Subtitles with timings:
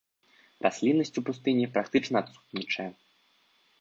[0.65, 2.91] Расліннасць у пустыні практычна адсутнічае.